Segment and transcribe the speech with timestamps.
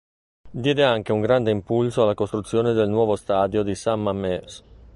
[0.49, 4.63] Diede anche un grande impulso alla costruzione del nuovo Stadio di San Mamés.